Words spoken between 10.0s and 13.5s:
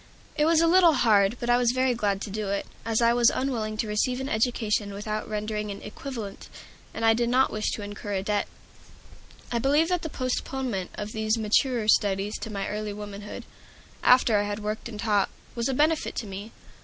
the postponement of these maturer studies to my early womanhood,